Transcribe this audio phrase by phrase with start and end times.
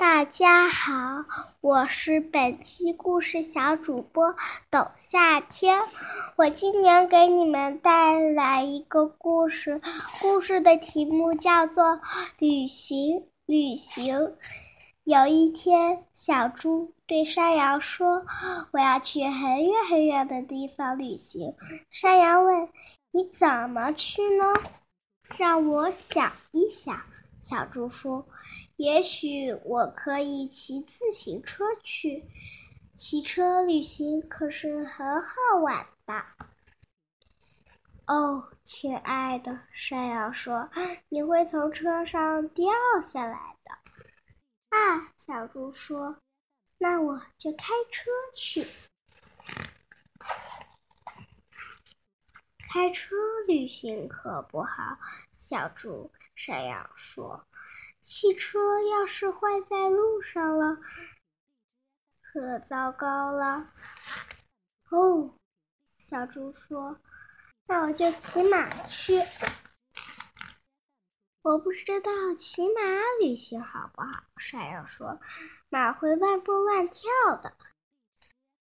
[0.00, 1.26] 大家好，
[1.60, 4.34] 我是本期故事小主播
[4.70, 5.82] 董夏天。
[6.36, 9.82] 我今年给你们带来一个故事，
[10.22, 11.84] 故事的题目叫做
[12.38, 13.18] 《旅行》。
[13.44, 14.32] 旅行。
[15.04, 18.24] 有一天，小猪对山羊说
[18.72, 21.54] ：“我要去很远很远的地方旅行。”
[21.92, 22.70] 山羊问
[23.12, 24.46] ：“你怎么去呢？”
[25.36, 27.02] 让我想一想。
[27.38, 28.26] 小猪说
[28.80, 32.24] ：“也许我可以骑自行车去，
[32.94, 36.24] 骑车旅行可是很好玩的。”
[38.08, 40.70] 哦，亲爱的，山羊说
[41.10, 42.72] ：“你会从车上掉
[43.04, 43.74] 下来的。”
[44.74, 46.16] 啊，小猪说
[46.80, 48.66] ：“那我就开车去。”
[52.72, 53.14] 开车
[53.46, 54.98] 旅行可不好，
[55.36, 57.44] 小猪山羊说
[58.00, 60.78] ：“汽车要是坏在路上了，
[62.20, 63.70] 可糟糕了。”
[64.90, 65.34] 哦，
[65.98, 66.98] 小猪说
[67.66, 69.22] ：“那我就骑马去。”
[71.42, 72.80] 我不知道骑马
[73.20, 75.20] 旅行好不好，山羊说
[75.70, 77.54] ：“马会乱蹦乱跳的。”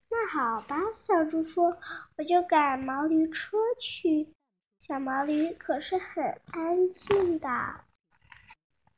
[0.10, 1.78] 那好吧，小猪说
[2.18, 4.34] ：“我就赶毛驴车去。
[4.80, 7.50] 小毛驴可是很安静的。”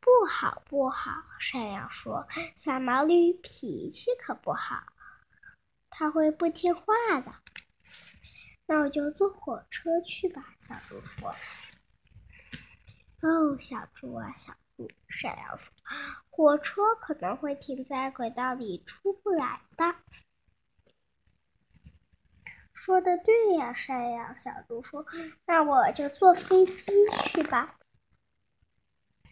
[0.02, 4.83] 不好，不好，山羊说：“小毛驴脾气可不好，
[5.91, 6.83] 它会不听话
[7.21, 7.31] 的。”
[8.66, 11.35] 那我就坐火车去吧，小猪说。
[13.21, 15.71] 哦，小猪啊，小猪，山羊说
[16.31, 19.95] ：“火车可能会停在轨道里，出不来的。”
[22.73, 24.33] 说的对呀，山羊。
[24.33, 25.05] 小猪说
[25.45, 26.91] ：“那我就坐飞机
[27.27, 27.75] 去吧。”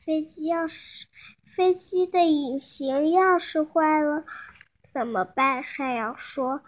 [0.05, 1.08] 飞机要是
[1.55, 4.25] 飞机的引擎要是坏了
[4.92, 5.64] 怎么办？
[5.64, 6.64] 山羊说：“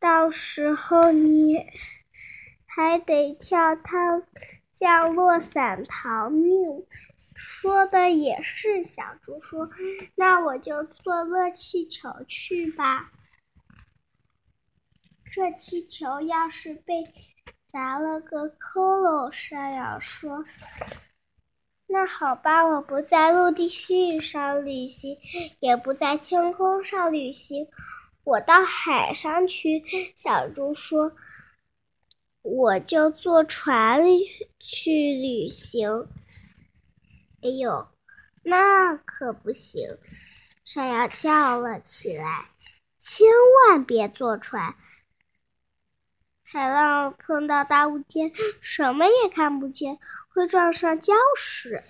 [0.00, 1.66] 到时候你
[2.66, 4.22] 还得跳趟
[4.70, 6.86] 降落伞逃命。”
[7.36, 9.70] 说的也是，小猪说
[10.14, 13.12] ：“那我就坐热气球去吧。”
[15.30, 17.04] 这气球要是被
[17.70, 20.46] 砸了个窟窿，山羊说
[21.96, 25.16] ：“那好吧，我不在陆地上旅行，
[25.60, 27.68] 也不在天空上旅行，
[28.22, 29.82] 我到海上去。”
[30.14, 31.12] 小猪说
[32.44, 34.04] ：“我就坐船
[34.58, 36.06] 去旅行。”
[37.40, 37.88] 哎呦，
[38.42, 39.96] 那可不行！
[40.66, 42.50] 山羊叫了起来
[43.00, 43.26] ：“千
[43.70, 44.74] 万别坐船！”
[46.56, 49.98] 海浪碰到大雾天，什么也看不见，
[50.30, 51.84] 会撞上礁石，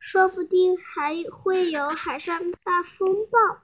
[0.00, 3.62] 说不定还会有海上大风暴。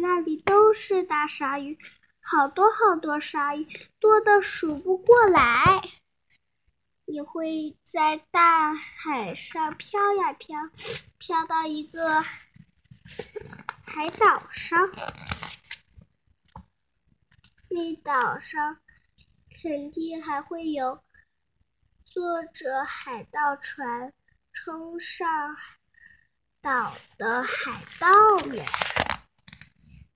[0.00, 1.76] 那里都是大鲨鱼，
[2.22, 3.68] 好多好多鲨鱼，
[4.00, 5.82] 多的数不过来。
[7.04, 10.58] 你会在大海上飘呀飘，
[11.18, 12.22] 飘到一个
[13.84, 14.88] 海岛上。
[17.68, 18.78] 那岛上
[19.62, 21.02] 肯定还会有
[22.04, 24.12] 坐着海盗船
[24.52, 25.56] 冲上
[26.62, 28.08] 岛的海盗
[28.46, 28.64] 们。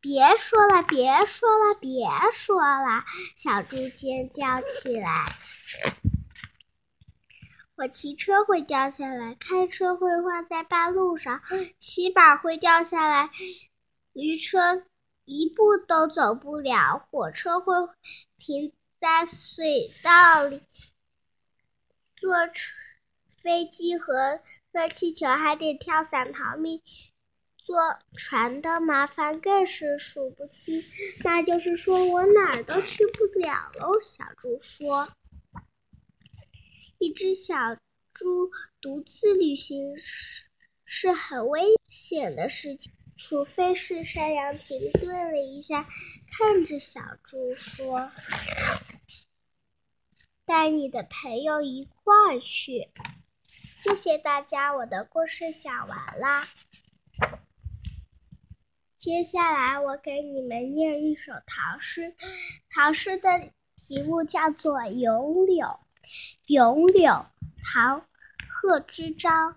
[0.01, 3.05] 别说了，别说了，别说了！
[3.37, 5.33] 小猪尖叫起来。
[7.77, 11.41] 我骑车会掉下来，开车会坏在半路上，
[11.79, 13.31] 骑马会掉下来，
[14.13, 14.84] 驴车。
[15.25, 17.75] 一步都走不了，火车会
[18.38, 20.62] 停在隧道里，
[22.16, 22.34] 坐、
[23.43, 24.41] 飞机和
[24.72, 26.83] 热气球还得跳伞逃命，
[27.59, 27.77] 坐
[28.16, 30.83] 船的麻烦更是数不清。
[31.22, 34.00] 那就是说我哪儿都去不了喽。
[34.00, 35.09] 小猪说
[36.99, 37.77] ：“一只小
[38.12, 38.50] 猪
[38.81, 40.44] 独自旅行是
[40.84, 45.86] 是很危险的事情。”除非是山羊停顿了一下，
[46.30, 48.10] 看着小猪说
[50.44, 52.88] ：“带你的朋友一块儿去。”
[53.82, 56.48] 谢谢大家，我的故事讲完啦。
[58.97, 62.14] 接下来我给你们念一首唐诗，
[62.70, 65.66] 唐诗的题目叫做《咏柳》。
[66.47, 67.10] 《咏柳》
[67.64, 68.00] 唐·
[68.48, 69.56] 贺知章。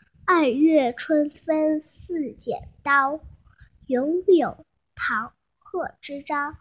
[0.25, 3.19] 二月春分似剪刀。
[3.87, 4.65] 咏柳，
[4.95, 5.27] 唐·
[5.57, 6.57] 贺知章。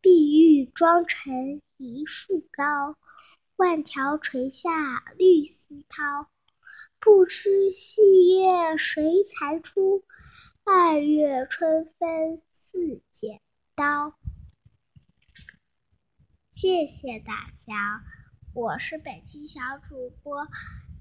[0.00, 2.96] 碧玉妆成一树高，
[3.56, 6.26] 万条垂下绿丝绦。
[6.98, 10.04] 不知细叶谁裁出？
[10.64, 13.40] 二月春分似剪
[13.74, 14.14] 刀。
[16.54, 18.02] 谢谢大家，
[18.54, 20.46] 我是本期小主播。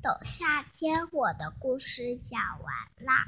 [0.03, 2.73] 等夏天，我的故事讲完
[3.05, 3.25] 啦。